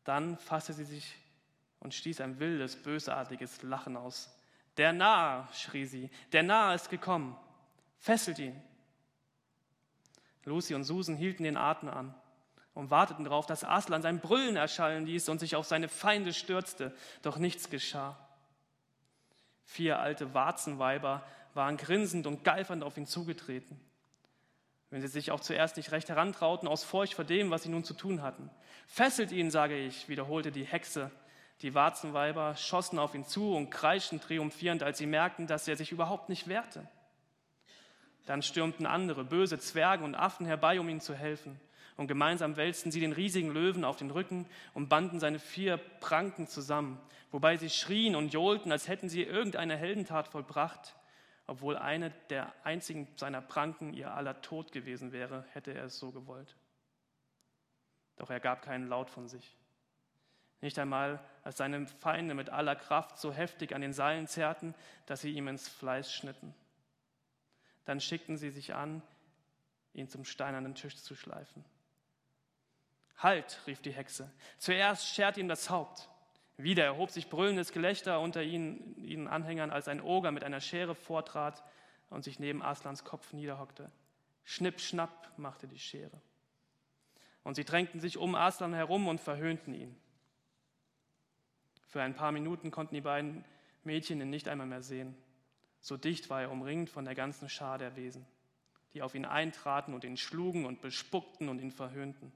Dann 0.04 0.36
fasste 0.38 0.72
sie 0.72 0.84
sich 0.84 1.16
und 1.80 1.94
stieß 1.94 2.20
ein 2.20 2.38
wildes, 2.38 2.76
bösartiges 2.76 3.62
Lachen 3.62 3.96
aus. 3.96 4.38
Der 4.76 4.92
Narr, 4.92 5.48
schrie 5.52 5.86
sie, 5.86 6.10
der 6.32 6.42
Narr 6.42 6.74
ist 6.74 6.90
gekommen. 6.90 7.36
Fesselt 7.98 8.38
ihn. 8.38 8.60
Lucy 10.44 10.74
und 10.74 10.84
Susan 10.84 11.16
hielten 11.16 11.44
den 11.44 11.56
Atem 11.56 11.88
an 11.88 12.14
und 12.74 12.90
warteten 12.90 13.24
darauf, 13.24 13.46
dass 13.46 13.64
Aslan 13.64 14.02
sein 14.02 14.20
Brüllen 14.20 14.56
erschallen 14.56 15.06
ließ 15.06 15.28
und 15.28 15.38
sich 15.38 15.56
auf 15.56 15.66
seine 15.66 15.88
Feinde 15.88 16.34
stürzte. 16.34 16.94
Doch 17.22 17.38
nichts 17.38 17.70
geschah. 17.70 18.18
Vier 19.64 20.00
alte 20.00 20.34
Warzenweiber 20.34 21.24
waren 21.54 21.76
grinsend 21.76 22.26
und 22.26 22.44
geifernd 22.44 22.82
auf 22.82 22.98
ihn 22.98 23.06
zugetreten. 23.06 23.80
Wenn 24.94 25.00
sie 25.00 25.08
sich 25.08 25.32
auch 25.32 25.40
zuerst 25.40 25.76
nicht 25.76 25.90
recht 25.90 26.08
herantrauten, 26.08 26.68
aus 26.68 26.84
Furcht 26.84 27.14
vor 27.14 27.24
dem, 27.24 27.50
was 27.50 27.64
sie 27.64 27.68
nun 27.68 27.82
zu 27.82 27.94
tun 27.94 28.22
hatten. 28.22 28.48
Fesselt 28.86 29.32
ihn, 29.32 29.50
sage 29.50 29.76
ich, 29.76 30.08
wiederholte 30.08 30.52
die 30.52 30.62
Hexe. 30.62 31.10
Die 31.62 31.74
Warzenweiber 31.74 32.54
schossen 32.54 33.00
auf 33.00 33.12
ihn 33.12 33.24
zu 33.24 33.56
und 33.56 33.70
kreischten 33.70 34.20
triumphierend, 34.20 34.84
als 34.84 34.98
sie 34.98 35.06
merkten, 35.06 35.48
dass 35.48 35.66
er 35.66 35.74
sich 35.76 35.90
überhaupt 35.90 36.28
nicht 36.28 36.46
wehrte. 36.46 36.86
Dann 38.26 38.40
stürmten 38.40 38.86
andere, 38.86 39.24
böse 39.24 39.58
Zwerge 39.58 40.04
und 40.04 40.14
Affen 40.14 40.46
herbei, 40.46 40.78
um 40.78 40.88
ihm 40.88 41.00
zu 41.00 41.16
helfen. 41.16 41.58
Und 41.96 42.06
gemeinsam 42.06 42.56
wälzten 42.56 42.92
sie 42.92 43.00
den 43.00 43.10
riesigen 43.10 43.50
Löwen 43.50 43.84
auf 43.84 43.96
den 43.96 44.12
Rücken 44.12 44.46
und 44.74 44.88
banden 44.88 45.18
seine 45.18 45.40
vier 45.40 45.76
Pranken 45.76 46.46
zusammen, 46.46 47.00
wobei 47.32 47.56
sie 47.56 47.68
schrien 47.68 48.14
und 48.14 48.32
johlten, 48.32 48.70
als 48.70 48.86
hätten 48.86 49.08
sie 49.08 49.24
irgendeine 49.24 49.76
Heldentat 49.76 50.28
vollbracht. 50.28 50.94
Obwohl 51.46 51.76
eine 51.76 52.10
der 52.30 52.52
einzigen 52.64 53.06
seiner 53.16 53.42
Pranken 53.42 53.92
ihr 53.92 54.14
aller 54.14 54.40
Tod 54.40 54.72
gewesen 54.72 55.12
wäre, 55.12 55.44
hätte 55.52 55.72
er 55.72 55.84
es 55.84 55.98
so 55.98 56.10
gewollt. 56.10 56.56
Doch 58.16 58.30
er 58.30 58.40
gab 58.40 58.62
keinen 58.62 58.88
Laut 58.88 59.10
von 59.10 59.28
sich. 59.28 59.56
Nicht 60.60 60.78
einmal, 60.78 61.22
als 61.42 61.58
seine 61.58 61.86
Feinde 61.86 62.32
mit 62.32 62.48
aller 62.48 62.76
Kraft 62.76 63.18
so 63.18 63.32
heftig 63.32 63.74
an 63.74 63.82
den 63.82 63.92
Seilen 63.92 64.26
zerrten, 64.26 64.74
dass 65.04 65.20
sie 65.20 65.32
ihm 65.32 65.48
ins 65.48 65.68
Fleiß 65.68 66.10
schnitten. 66.10 66.54
Dann 67.84 68.00
schickten 68.00 68.38
sie 68.38 68.48
sich 68.48 68.74
an, 68.74 69.02
ihn 69.92 70.08
zum 70.08 70.24
steinernen 70.24 70.74
Tisch 70.74 70.96
zu 70.96 71.14
schleifen. 71.14 71.64
Halt, 73.18 73.60
rief 73.66 73.82
die 73.82 73.92
Hexe. 73.92 74.30
Zuerst 74.58 75.06
schert 75.06 75.36
ihm 75.36 75.48
das 75.48 75.68
Haupt. 75.68 76.08
Wieder 76.56 76.84
erhob 76.84 77.11
sich 77.11 77.28
brüllendes 77.28 77.73
Gelächter 77.73 78.20
unter 78.20 78.42
ihnen, 78.42 78.96
ihnen 79.04 79.26
Anhängern, 79.26 79.70
als 79.70 79.88
ein 79.88 80.00
Oger 80.00 80.30
mit 80.30 80.44
einer 80.44 80.61
Schere 80.61 80.94
vortrat 80.94 81.64
und 82.11 82.23
sich 82.23 82.38
neben 82.38 82.62
Aslans 82.62 83.04
Kopf 83.04 83.32
niederhockte. 83.32 83.90
Schnipp, 84.44 84.80
schnapp 84.80 85.32
machte 85.37 85.66
die 85.66 85.78
Schere. 85.78 86.20
Und 87.42 87.56
sie 87.56 87.64
drängten 87.64 88.00
sich 88.00 88.16
um 88.16 88.34
Aslan 88.34 88.73
herum 88.73 89.08
und 89.08 89.20
verhöhnten 89.20 89.75
ihn. 89.75 89.96
Für 91.88 92.02
ein 92.02 92.14
paar 92.14 92.32
Minuten 92.32 92.70
konnten 92.70 92.94
die 92.94 93.00
beiden 93.00 93.44
Mädchen 93.82 94.20
ihn 94.20 94.30
nicht 94.30 94.49
einmal 94.49 94.66
mehr 94.66 94.82
sehen. 94.82 95.16
So 95.80 95.96
dicht 95.96 96.30
war 96.30 96.40
er 96.40 96.50
umringt 96.50 96.88
von 96.88 97.04
der 97.04 97.14
ganzen 97.14 97.49
Schar 97.49 97.78
der 97.78 97.96
Wesen, 97.96 98.25
die 98.94 99.02
auf 99.02 99.14
ihn 99.14 99.26
eintraten 99.26 99.92
und 99.92 100.04
ihn 100.04 100.16
schlugen 100.16 100.64
und 100.64 100.80
bespuckten 100.80 101.49
und 101.49 101.61
ihn 101.61 101.70
verhöhnten. 101.70 102.32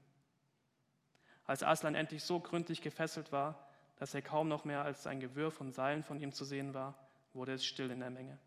Als 1.45 1.63
Aslan 1.63 1.95
endlich 1.95 2.23
so 2.23 2.39
gründlich 2.39 2.81
gefesselt 2.81 3.31
war, 3.31 3.68
dass 3.99 4.13
er 4.13 4.21
kaum 4.21 4.47
noch 4.47 4.63
mehr 4.65 4.81
als 4.81 5.05
ein 5.05 5.19
Gewirr 5.19 5.51
von 5.51 5.71
Seilen 5.71 6.03
von 6.03 6.19
ihm 6.19 6.31
zu 6.31 6.45
sehen 6.45 6.73
war, 6.73 6.97
wurde 7.33 7.53
es 7.53 7.65
still 7.65 7.91
in 7.91 7.99
der 7.99 8.09
Menge. 8.09 8.39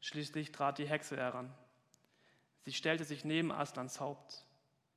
Schließlich 0.00 0.52
trat 0.52 0.78
die 0.78 0.88
Hexe 0.88 1.16
heran. 1.16 1.54
Sie 2.64 2.72
stellte 2.72 3.04
sich 3.04 3.24
neben 3.24 3.52
Aslans 3.52 4.00
Haupt. 4.00 4.44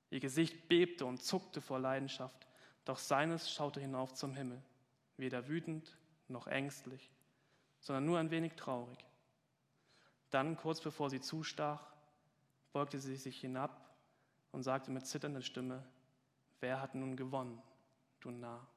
Ihr 0.09 0.19
Gesicht 0.19 0.67
bebte 0.67 1.05
und 1.05 1.23
zuckte 1.23 1.61
vor 1.61 1.79
Leidenschaft, 1.79 2.47
doch 2.83 2.97
seines 2.97 3.51
schaute 3.51 3.79
hinauf 3.79 4.13
zum 4.13 4.35
Himmel, 4.35 4.61
weder 5.17 5.47
wütend 5.47 5.95
noch 6.27 6.47
ängstlich, 6.47 7.11
sondern 7.79 8.05
nur 8.05 8.19
ein 8.19 8.31
wenig 8.31 8.53
traurig. 8.53 9.05
Dann, 10.31 10.57
kurz 10.57 10.81
bevor 10.81 11.09
sie 11.09 11.21
zustach, 11.21 11.93
beugte 12.73 12.99
sie 12.99 13.15
sich 13.15 13.39
hinab 13.39 13.95
und 14.51 14.63
sagte 14.63 14.91
mit 14.91 15.05
zitternder 15.05 15.41
Stimme, 15.41 15.85
Wer 16.59 16.81
hat 16.81 16.95
nun 16.95 17.15
gewonnen, 17.15 17.61
du 18.19 18.31
Narr? 18.31 18.70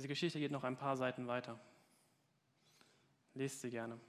Diese 0.00 0.08
Geschichte 0.08 0.38
geht 0.38 0.50
noch 0.50 0.64
ein 0.64 0.78
paar 0.78 0.96
Seiten 0.96 1.26
weiter. 1.26 1.60
Lest 3.34 3.60
sie 3.60 3.68
gerne. 3.68 4.00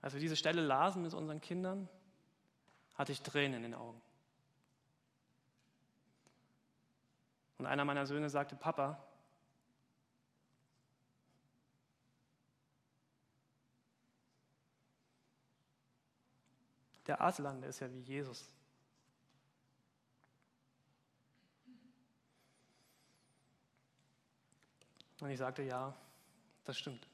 Als 0.00 0.14
wir 0.14 0.20
diese 0.20 0.36
Stelle 0.36 0.62
lasen 0.62 1.02
mit 1.02 1.12
unseren 1.14 1.40
Kindern, 1.40 1.88
hatte 2.94 3.10
ich 3.10 3.20
Tränen 3.20 3.56
in 3.56 3.62
den 3.64 3.74
Augen. 3.74 4.00
Und 7.58 7.66
einer 7.66 7.84
meiner 7.84 8.06
Söhne 8.06 8.30
sagte, 8.30 8.54
Papa, 8.54 9.04
Der 17.08 17.20
Aslan, 17.20 17.60
ist 17.64 17.80
ja 17.80 17.90
wie 17.90 18.02
Jesus. 18.02 18.57
Und 25.20 25.30
ich 25.30 25.38
sagte, 25.38 25.62
ja, 25.62 25.94
das 26.64 26.78
stimmt. 26.78 27.06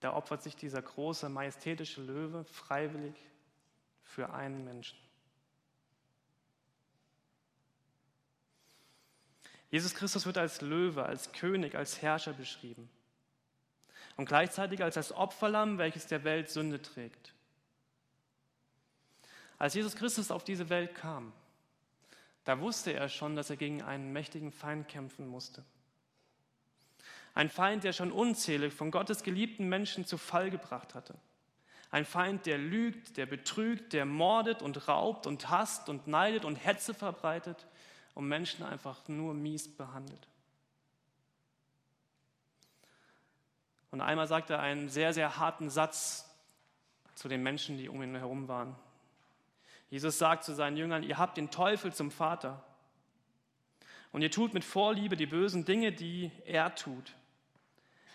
Da 0.00 0.14
opfert 0.14 0.42
sich 0.42 0.56
dieser 0.56 0.82
große, 0.82 1.28
majestätische 1.28 2.02
Löwe 2.02 2.44
freiwillig 2.44 3.14
für 4.02 4.32
einen 4.32 4.64
Menschen. 4.64 4.98
Jesus 9.70 9.94
Christus 9.94 10.26
wird 10.26 10.36
als 10.36 10.60
Löwe, 10.60 11.04
als 11.04 11.32
König, 11.32 11.76
als 11.76 12.02
Herrscher 12.02 12.32
beschrieben 12.34 12.90
und 14.16 14.26
gleichzeitig 14.26 14.82
als 14.82 14.96
das 14.96 15.12
Opferlamm, 15.12 15.78
welches 15.78 16.06
der 16.06 16.24
Welt 16.24 16.50
Sünde 16.50 16.82
trägt. 16.82 17.32
Als 19.58 19.74
Jesus 19.74 19.94
Christus 19.96 20.30
auf 20.30 20.44
diese 20.44 20.68
Welt 20.68 20.94
kam, 20.94 21.32
da 22.44 22.60
wusste 22.60 22.92
er 22.92 23.08
schon, 23.08 23.36
dass 23.36 23.50
er 23.50 23.56
gegen 23.56 23.82
einen 23.82 24.12
mächtigen 24.12 24.52
Feind 24.52 24.88
kämpfen 24.88 25.28
musste. 25.28 25.64
Ein 27.34 27.48
Feind, 27.48 27.84
der 27.84 27.92
schon 27.92 28.12
unzählig 28.12 28.74
von 28.74 28.90
Gottes 28.90 29.22
geliebten 29.22 29.68
Menschen 29.68 30.04
zu 30.04 30.18
Fall 30.18 30.50
gebracht 30.50 30.94
hatte. 30.94 31.14
Ein 31.90 32.04
Feind, 32.04 32.46
der 32.46 32.58
lügt, 32.58 33.16
der 33.16 33.26
betrügt, 33.26 33.92
der 33.92 34.06
mordet 34.06 34.62
und 34.62 34.88
raubt 34.88 35.26
und 35.26 35.50
hasst 35.50 35.88
und 35.88 36.06
neidet 36.06 36.44
und 36.44 36.56
Hetze 36.56 36.94
verbreitet 36.94 37.66
und 38.14 38.28
Menschen 38.28 38.64
einfach 38.64 39.08
nur 39.08 39.34
mies 39.34 39.74
behandelt. 39.74 40.26
Und 43.90 44.00
einmal 44.00 44.26
sagte 44.26 44.54
er 44.54 44.60
einen 44.60 44.88
sehr, 44.88 45.12
sehr 45.12 45.36
harten 45.36 45.68
Satz 45.68 46.28
zu 47.14 47.28
den 47.28 47.42
Menschen, 47.42 47.76
die 47.76 47.90
um 47.90 48.02
ihn 48.02 48.16
herum 48.16 48.48
waren. 48.48 48.74
Jesus 49.92 50.16
sagt 50.16 50.44
zu 50.44 50.54
seinen 50.54 50.78
Jüngern, 50.78 51.02
ihr 51.02 51.18
habt 51.18 51.36
den 51.36 51.50
Teufel 51.50 51.92
zum 51.92 52.10
Vater 52.10 52.64
und 54.10 54.22
ihr 54.22 54.30
tut 54.30 54.54
mit 54.54 54.64
Vorliebe 54.64 55.16
die 55.16 55.26
bösen 55.26 55.66
Dinge, 55.66 55.92
die 55.92 56.30
er 56.46 56.74
tut. 56.74 57.12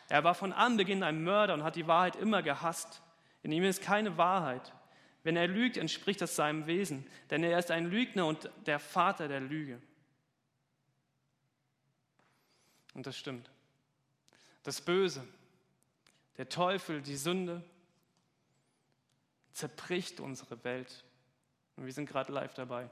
Er 0.09 0.23
war 0.23 0.33
von 0.33 0.53
Anbeginn 0.53 1.03
ein 1.03 1.23
Mörder 1.23 1.53
und 1.53 1.61
hat 1.61 1.75
die 1.75 1.85
Wahrheit 1.85 2.15
immer 2.15 2.41
gehasst. 2.41 3.03
In 3.43 3.51
ihm 3.51 3.63
ist 3.63 3.83
keine 3.83 4.17
Wahrheit. 4.17 4.73
Wenn 5.21 5.35
er 5.35 5.47
lügt, 5.47 5.77
entspricht 5.77 6.19
das 6.19 6.35
seinem 6.35 6.65
Wesen, 6.65 7.05
denn 7.29 7.43
er 7.43 7.59
ist 7.59 7.69
ein 7.69 7.85
Lügner 7.85 8.25
und 8.25 8.49
der 8.65 8.79
Vater 8.79 9.27
der 9.27 9.41
Lüge. 9.41 9.79
Und 12.95 13.05
das 13.05 13.15
stimmt. 13.15 13.51
Das 14.63 14.81
Böse, 14.81 15.27
der 16.37 16.49
Teufel, 16.49 17.03
die 17.03 17.17
Sünde, 17.17 17.63
zerbricht 19.53 20.19
unsere 20.19 20.63
Welt. 20.63 21.03
Und 21.77 21.85
wir 21.85 21.93
sind 21.93 22.07
gerade 22.07 22.33
live 22.33 22.53
dabei. 22.55 22.89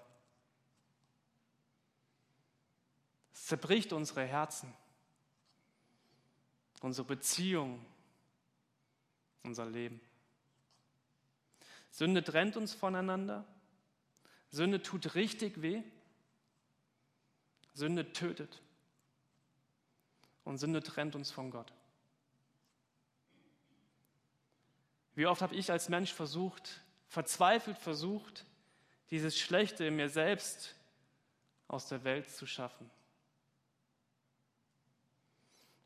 Es 3.34 3.48
zerbricht 3.48 3.92
unsere 3.92 4.24
Herzen, 4.25 4.74
unsere 6.82 7.06
Beziehung, 7.06 7.84
unser 9.44 9.65
Leben. 9.65 10.00
Sünde 11.92 12.24
trennt 12.24 12.58
uns 12.58 12.74
voneinander. 12.74 13.46
Sünde 14.51 14.82
tut 14.82 15.15
richtig 15.15 15.62
weh. 15.62 15.82
Sünde 17.74 18.13
tötet. 18.13 18.62
Und 20.44 20.60
Sünde 20.60 20.84
trennt 20.84 21.15
uns 21.15 21.32
von 21.32 21.50
Gott. 21.50 21.74
Wie 25.15 25.25
oft 25.25 25.42
habe 25.42 25.56
ich 25.56 25.72
als 25.72 25.89
Mensch 25.89 26.13
versucht, 26.13 26.82
verzweifelt 27.08 27.77
versucht, 27.77 28.46
dieses 29.12 29.38
Schlechte 29.38 29.86
in 29.86 29.96
mir 29.96 30.10
selbst 30.10 30.76
aus 31.68 31.88
der 31.88 32.04
Welt 32.04 32.30
zu 32.30 32.46
schaffen. 32.46 32.90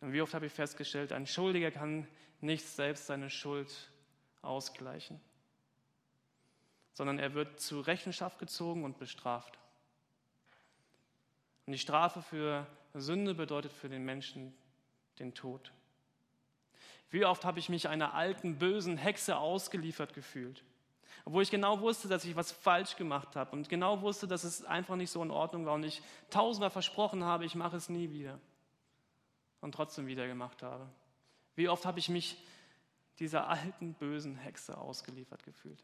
Und 0.02 0.14
wie 0.14 0.22
oft 0.22 0.34
habe 0.34 0.46
ich 0.46 0.54
festgestellt, 0.54 1.12
ein 1.12 1.28
Schuldiger 1.28 1.72
kann 1.72 2.08
nicht 2.42 2.66
selbst 2.66 3.08
seine 3.08 3.30
Schuld 3.30 3.92
ausgleichen, 4.42 5.20
sondern 6.94 7.20
er 7.20 7.34
wird 7.34 7.60
zu 7.60 7.82
Rechenschaft 7.82 8.40
gezogen 8.40 8.86
und 8.86 8.98
bestraft. 8.98 9.60
Und 11.66 11.74
die 11.74 11.80
Strafe 11.80 12.22
für 12.22 12.66
Sünde 12.94 13.36
bedeutet 13.36 13.74
für 13.74 13.90
den 13.90 14.06
Menschen 14.06 14.54
den 15.20 15.34
Tod. 15.34 15.72
Wie 17.12 17.26
oft 17.26 17.44
habe 17.44 17.60
ich 17.60 17.70
mich 17.70 17.90
einer 17.90 18.14
alten, 18.14 18.58
bösen 18.58 18.98
Hexe 18.98 19.38
ausgeliefert 19.38 20.14
gefühlt, 20.14 20.64
obwohl 21.26 21.44
ich 21.44 21.52
genau 21.52 21.80
wusste, 21.82 22.08
dass 22.08 22.26
ich 22.26 22.36
was 22.36 22.52
falsch 22.52 22.96
gemacht 22.96 23.36
habe 23.36 23.52
und 23.52 23.70
genau 23.70 24.02
wusste, 24.02 24.28
dass 24.28 24.44
es 24.44 24.64
einfach 24.66 24.96
nicht 24.96 25.12
so 25.12 25.22
in 25.22 25.32
Ordnung 25.32 25.66
war 25.66 25.74
und 25.74 25.84
ich 25.84 26.02
tausendmal 26.30 26.70
versprochen 26.70 27.24
habe, 27.24 27.46
ich 27.46 27.56
mache 27.56 27.78
es 27.78 27.90
nie 27.90 28.10
wieder 28.10 28.40
und 29.62 29.74
trotzdem 29.74 30.08
wieder 30.08 30.28
gemacht 30.28 30.64
habe. 30.64 30.90
Wie 31.56 31.70
oft 31.70 31.86
habe 31.86 32.00
ich 32.00 32.10
mich 32.10 32.38
dieser 33.20 33.48
alten, 33.48 33.94
bösen 33.94 34.38
Hexe 34.38 34.78
ausgeliefert 34.78 35.44
gefühlt. 35.44 35.84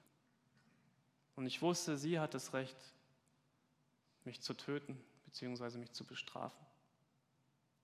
Und 1.35 1.45
ich 1.45 1.61
wusste, 1.61 1.97
sie 1.97 2.19
hat 2.19 2.33
das 2.33 2.53
Recht, 2.53 2.77
mich 4.23 4.41
zu 4.41 4.53
töten 4.53 5.03
bzw. 5.25 5.77
mich 5.77 5.91
zu 5.91 6.05
bestrafen. 6.05 6.65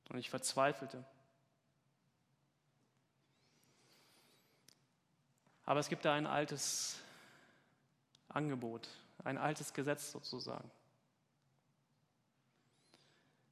Und 0.10 0.18
ich 0.18 0.30
verzweifelte. 0.30 1.06
Aber 5.66 5.80
es 5.80 5.90
gibt 5.90 6.06
da 6.06 6.14
ein 6.14 6.28
altes 6.28 7.01
Angebot, 8.36 8.88
ein 9.24 9.38
altes 9.38 9.74
Gesetz 9.74 10.12
sozusagen. 10.12 10.70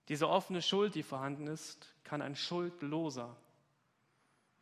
Diese 0.07 0.27
offene 0.27 0.61
Schuld, 0.61 0.95
die 0.95 1.03
vorhanden 1.03 1.47
ist, 1.47 1.93
kann 2.03 2.21
ein 2.21 2.35
Schuldloser, 2.35 3.35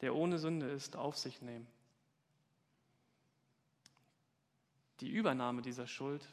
der 0.02 0.14
ohne 0.14 0.38
Sünde 0.40 0.70
ist, 0.70 0.96
auf 0.96 1.18
sich 1.18 1.42
nehmen. 1.42 1.68
Die 5.00 5.10
Übernahme 5.10 5.62
dieser 5.62 5.88
Schuld 5.88 6.28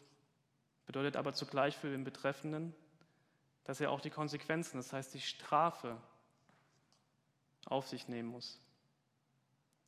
bedeutet 0.87 1.17
aber 1.17 1.33
zugleich 1.33 1.77
für 1.77 1.91
den 1.91 2.03
Betreffenden, 2.03 2.75
dass 3.65 3.81
er 3.81 3.91
auch 3.91 4.01
die 4.01 4.11
Konsequenzen, 4.11 4.79
das 4.79 4.93
heißt 4.93 5.15
die 5.15 5.21
Strafe, 5.21 6.01
auf 7.67 7.89
sich 7.89 8.09
nehmen 8.09 8.29
muss, 8.29 8.61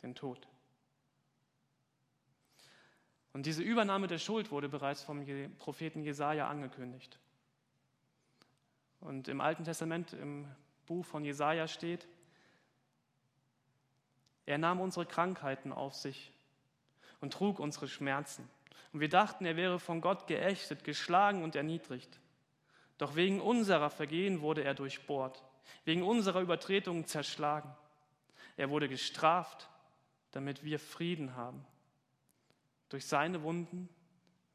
den 0.02 0.14
Tod. 0.14 0.46
Und 3.36 3.44
diese 3.44 3.62
Übernahme 3.62 4.06
der 4.06 4.16
Schuld 4.16 4.50
wurde 4.50 4.70
bereits 4.70 5.02
vom 5.02 5.22
Propheten 5.58 6.02
Jesaja 6.02 6.48
angekündigt. 6.48 7.18
Und 8.98 9.28
im 9.28 9.42
Alten 9.42 9.62
Testament, 9.62 10.14
im 10.14 10.48
Buch 10.86 11.04
von 11.04 11.22
Jesaja 11.22 11.68
steht, 11.68 12.08
er 14.46 14.56
nahm 14.56 14.80
unsere 14.80 15.04
Krankheiten 15.04 15.70
auf 15.70 15.94
sich 15.94 16.32
und 17.20 17.34
trug 17.34 17.58
unsere 17.58 17.88
Schmerzen. 17.88 18.48
Und 18.94 19.00
wir 19.00 19.10
dachten, 19.10 19.44
er 19.44 19.56
wäre 19.56 19.78
von 19.80 20.00
Gott 20.00 20.26
geächtet, 20.26 20.82
geschlagen 20.82 21.42
und 21.42 21.56
erniedrigt. 21.56 22.18
Doch 22.96 23.16
wegen 23.16 23.42
unserer 23.42 23.90
Vergehen 23.90 24.40
wurde 24.40 24.64
er 24.64 24.72
durchbohrt, 24.72 25.44
wegen 25.84 26.02
unserer 26.02 26.40
Übertretungen 26.40 27.04
zerschlagen. 27.04 27.70
Er 28.56 28.70
wurde 28.70 28.88
gestraft, 28.88 29.68
damit 30.30 30.64
wir 30.64 30.78
Frieden 30.78 31.36
haben. 31.36 31.66
Durch 32.88 33.06
seine 33.06 33.42
Wunden 33.42 33.88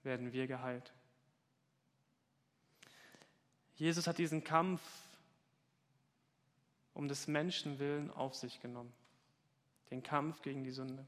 werden 0.04 0.32
wir 0.32 0.48
geheilt. 0.48 0.94
Jesus 3.76 4.08
hat 4.08 4.18
diesen 4.18 4.44
Kampf 4.44 4.82
um 6.94 7.08
des 7.08 7.28
Menschen 7.28 7.80
willen 7.80 8.12
auf 8.12 8.36
sich 8.36 8.60
genommen. 8.62 8.94
Den 9.90 10.04
Kampf 10.04 10.42
gegen 10.42 10.64
die 10.64 10.72
Sünde. 10.72 11.06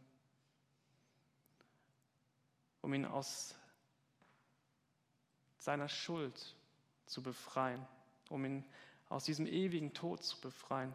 Um 2.82 2.94
ihn 2.94 3.06
aus 3.06 3.56
seiner 5.60 5.88
Schuld 5.88 6.56
zu 7.06 7.22
befreien. 7.22 7.86
Um 8.30 8.44
ihn 8.44 8.66
aus 9.10 9.26
diesem 9.26 9.46
ewigen 9.46 9.94
Tod 9.94 10.24
zu 10.24 10.40
befreien. 10.42 10.94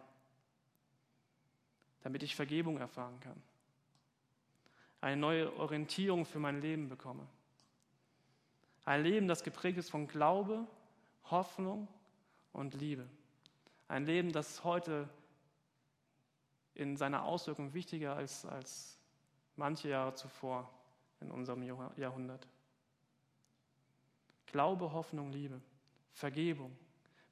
Damit 2.03 2.23
ich 2.23 2.35
Vergebung 2.35 2.79
erfahren 2.79 3.19
kann 3.21 3.43
eine 5.01 5.17
neue 5.17 5.57
Orientierung 5.59 6.25
für 6.25 6.39
mein 6.39 6.61
Leben 6.61 6.89
bekomme. 6.89 7.27
Ein 8.85 9.03
Leben, 9.03 9.29
das 9.29 9.45
geprägt 9.45 9.79
ist 9.79 9.91
von 9.91 10.09
Glaube, 10.09 10.67
Hoffnung 11.31 11.89
und 12.53 12.75
Liebe. 12.75 13.07
Ein 13.87 14.07
Leben, 14.07 14.33
das 14.33 14.65
heute 14.65 15.09
in 16.75 16.97
seiner 16.97 17.25
Auswirkung 17.25 17.75
wichtiger 17.75 18.21
ist 18.21 18.47
als 18.47 18.99
manche 19.57 19.89
Jahre 19.89 20.15
zuvor 20.15 20.71
in 21.21 21.31
unserem 21.31 21.63
Jahrhundert. 21.97 22.47
Glaube, 24.47 24.93
Hoffnung, 24.93 25.31
Liebe, 25.33 25.61
Vergebung, 26.13 26.77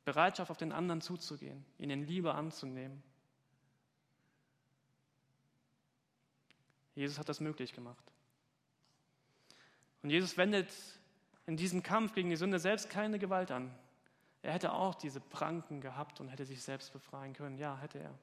Bereitschaft 0.04 0.50
auf 0.50 0.56
den 0.58 0.73
anderen 0.73 1.00
zuzugehen, 1.00 1.64
ihn 1.78 1.90
in 1.90 2.06
Liebe 2.06 2.35
anzunehmen 2.35 3.02
Jesus 6.96 7.18
hat 7.18 7.28
das 7.28 7.40
möglich 7.40 7.72
gemacht. 7.72 8.04
Und 10.02 10.11
Jesus 10.11 10.37
wendet 10.37 10.72
in 11.46 11.56
diesem 11.56 11.82
Kampf 11.82 12.14
gegen 12.14 12.30
die 12.30 12.37
Sünde 12.37 12.59
selbst 12.59 12.90
keine 12.90 13.18
Gewalt 13.18 13.50
an. 13.50 13.72
Er 14.42 14.52
hätte 14.52 14.72
auch 14.72 14.94
diese 14.94 15.20
Pranken 15.20 15.80
gehabt 15.80 16.20
und 16.20 16.28
hätte 16.28 16.46
sich 16.46 16.62
selbst 16.62 16.92
befreien 16.92 17.35
können. 17.35 17.59
Ja, 17.59 17.76
hätte 17.78 17.98
er. 17.98 18.18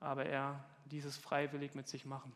Aber 0.00 0.24
er 0.24 0.64
ließ 0.86 1.04
es 1.04 1.16
freiwillig 1.16 1.74
mit 1.74 1.86
sich 1.86 2.06
machen. 2.06 2.34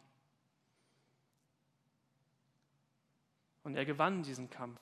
Und 3.63 3.77
er 3.77 3.87
gewann 3.87 4.23
diesen 4.23 4.51
Kampf, 4.51 4.79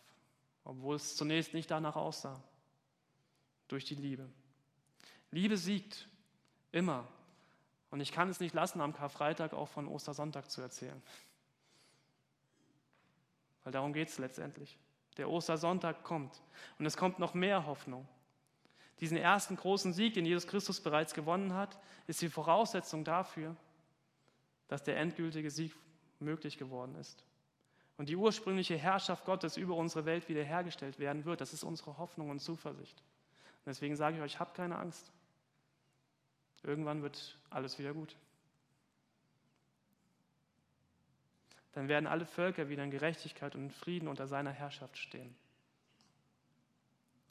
obwohl 0.65 0.97
es 0.97 1.15
zunächst 1.15 1.55
nicht 1.55 1.71
danach 1.71 1.95
aussah, 1.95 2.43
durch 3.69 3.85
die 3.85 3.95
Liebe. 3.95 4.29
Liebe 5.31 5.57
siegt 5.57 6.09
immer 6.73 7.07
und 7.93 8.01
ich 8.01 8.11
kann 8.11 8.31
es 8.31 8.41
nicht 8.41 8.55
lassen, 8.55 8.81
am 8.81 8.95
Karfreitag 8.95 9.53
auch 9.53 9.69
von 9.69 9.87
Ostersonntag 9.87 10.51
zu 10.51 10.63
erzählen. 10.63 11.01
Weil 13.63 13.73
darum 13.73 13.93
geht 13.93 14.09
es 14.09 14.17
letztendlich. 14.17 14.79
Der 15.19 15.29
Ostersonntag 15.29 16.03
kommt 16.03 16.43
und 16.79 16.87
es 16.87 16.97
kommt 16.97 17.19
noch 17.19 17.35
mehr 17.35 17.67
Hoffnung. 17.67 18.09
Diesen 19.01 19.19
ersten 19.19 19.57
großen 19.57 19.93
Sieg, 19.93 20.15
den 20.15 20.25
Jesus 20.25 20.47
Christus 20.47 20.81
bereits 20.81 21.13
gewonnen 21.13 21.53
hat, 21.53 21.79
ist 22.07 22.23
die 22.23 22.31
Voraussetzung 22.31 23.05
dafür, 23.05 23.55
dass 24.69 24.83
der 24.83 24.97
endgültige 24.97 25.51
Sieg 25.51 25.75
möglich 26.19 26.57
geworden 26.57 26.95
ist. 26.95 27.27
Und 27.99 28.09
die 28.09 28.17
ursprüngliche 28.17 28.79
Herrschaft 28.79 29.27
Gottes 29.27 29.59
über 29.59 29.77
unsere 29.77 30.07
Welt 30.07 30.31
wiederhergestellt 30.31 30.99
werden 30.99 31.27
wird. 31.27 31.43
Das 31.43 31.53
ist 31.53 31.63
unsere 31.63 31.99
Hoffnung 31.99 32.31
und 32.31 32.41
Zuversicht. 32.41 32.99
Und 33.01 33.67
deswegen 33.67 33.97
sage 33.97 34.17
ich 34.17 34.23
euch, 34.23 34.41
habt 34.41 34.55
keine 34.57 34.79
Angst. 34.79 35.13
Irgendwann 36.63 37.03
wird 37.03 37.39
alles 37.51 37.79
wieder 37.79 37.93
gut. 37.93 38.17
Dann 41.73 41.89
werden 41.89 42.07
alle 42.07 42.27
Völker 42.27 42.69
wieder 42.69 42.85
in 42.85 42.91
Gerechtigkeit 42.91 43.55
und 43.55 43.63
in 43.63 43.71
Frieden 43.71 44.09
unter 44.09 44.27
seiner 44.27 44.53
Herrschaft 44.53 44.99
stehen. 44.99 45.35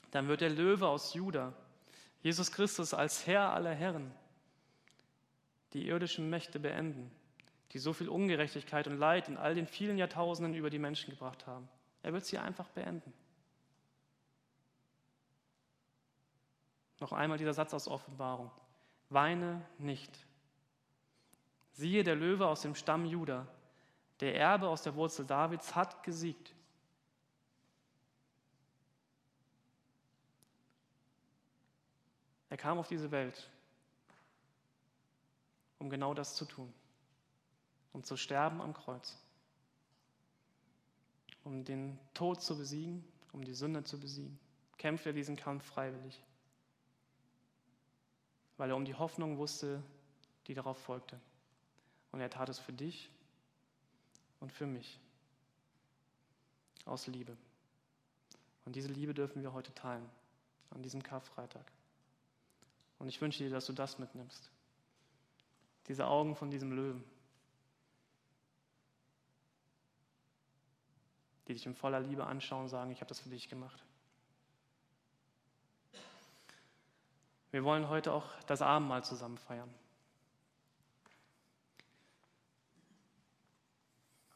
Dann 0.10 0.28
wird 0.28 0.41
der 0.41 0.50
Löwe 0.50 0.88
aus 0.88 1.13
Juda, 1.13 1.54
Jesus 2.22 2.52
Christus 2.52 2.94
als 2.94 3.26
Herr 3.28 3.54
aller 3.54 3.74
Herren, 3.74 4.12
die 5.74 5.88
irdischen 5.88 6.30
Mächte 6.30 6.60
beenden, 6.60 7.10
die 7.72 7.80
so 7.80 7.94
viel 7.94 8.10
Ungerechtigkeit 8.10 8.88
und 8.88 8.98
Leid 8.98 9.30
in 9.30 9.38
all 9.38 9.56
den 9.56 9.67
vielen 9.67 9.98
Jahrtausenden 9.98 10.54
über 10.56 10.70
die 10.70 10.80
Menschen 10.80 11.12
gebracht 11.12 11.48
haben. 11.48 11.70
Er 12.04 12.12
wird 12.12 12.26
sie 12.26 12.38
einfach 12.38 12.67
beenden. 12.70 13.13
Noch 17.00 17.13
einmal 17.13 17.38
dieser 17.38 17.54
Satz 17.54 17.74
aus 17.74 17.88
Offenbarung 17.88 18.52
weine 19.12 19.65
nicht. 19.78 20.26
Siehe, 21.74 22.04
der 22.04 22.15
Löwe 22.15 22.47
aus 22.47 22.62
dem 22.62 22.76
Stamm 22.76 23.06
Juda, 23.06 23.47
der 24.19 24.36
Erbe 24.36 24.67
aus 24.67 24.84
der 24.84 24.95
Wurzel 24.95 25.26
Davids, 25.26 25.76
hat 25.76 26.04
gesiegt. 26.04 26.54
Er 32.50 32.58
kam 32.58 32.78
auf 32.78 32.88
diese 32.88 33.12
Welt, 33.12 33.50
um 35.80 35.89
genau 35.89 36.13
das 36.13 36.36
zu 36.36 36.45
tun, 36.45 36.74
um 37.93 38.04
zu 38.04 38.17
sterben 38.17 38.62
am 38.62 38.74
Kreuz, 38.74 39.17
um 41.43 41.63
den 41.63 41.97
Tod 42.13 42.41
zu 42.41 42.58
besiegen, 42.58 43.06
um 43.32 43.43
die 43.43 43.54
Sünde 43.54 43.84
zu 43.84 44.00
besiegen. 44.00 44.38
Kämpft 44.78 45.06
er 45.06 45.13
diesen 45.13 45.38
Kampf 45.38 45.65
freiwillig 45.65 46.21
weil 48.62 48.69
er 48.69 48.76
um 48.76 48.86
die 48.86 48.93
Hoffnung 48.93 49.39
wusste, 49.39 49.82
die 50.45 50.54
darauf 50.54 50.78
folgte. 50.78 51.19
Und 52.12 52.19
er 52.19 52.30
tat 52.30 52.47
es 52.47 52.60
für 52.60 52.71
dich 52.71 53.10
und 54.39 54.52
für 54.52 54.67
mich. 54.67 55.00
Aus 56.86 57.08
Liebe. 57.08 57.36
Und 58.65 58.76
diese 58.76 58.89
Liebe 58.89 59.15
dürfen 59.15 59.41
wir 59.41 59.54
heute 59.54 59.74
teilen, 59.74 60.08
an 60.69 60.84
diesem 60.84 61.02
Karfreitag. 61.02 61.65
Und 63.00 63.08
ich 63.10 63.19
wünsche 63.19 63.43
dir, 63.43 63.50
dass 63.50 63.65
du 63.65 63.74
das 63.74 63.97
mitnimmst. 63.97 64.52
Diese 65.88 66.06
Augen 66.06 66.36
von 66.36 66.52
diesem 66.52 66.71
Löwen, 66.71 67.04
die 71.47 71.54
dich 71.54 71.65
in 71.65 71.74
voller 71.74 72.00
Liebe 72.00 72.28
anschauen 72.28 72.65
und 72.65 72.69
sagen, 72.69 72.91
ich 72.91 73.00
habe 73.00 73.10
das 73.10 73.21
für 73.21 73.30
dich 73.30 73.50
gemacht. 73.50 73.84
Wir 77.51 77.63
wollen 77.65 77.89
heute 77.89 78.13
auch 78.13 78.23
das 78.47 78.61
Abendmahl 78.61 79.03
zusammen 79.03 79.37
feiern. 79.37 79.69